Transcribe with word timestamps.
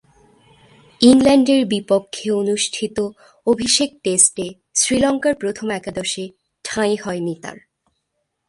ইংল্যান্ডের 1.01 1.61
বিপক্ষে 1.65 2.27
অনুষ্ঠিত 2.31 2.97
অভিষেক 3.47 3.89
টেস্টে 4.03 4.47
শ্রীলঙ্কার 4.75 5.33
প্রথম 5.35 5.67
একাদশে 5.71 6.23
ঠাঁই 6.65 6.93
হয়নি 6.95 7.35
তার। 7.43 7.57